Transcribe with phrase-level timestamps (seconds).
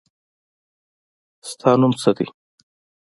[1.49, 2.27] ستا نوم څه دی؟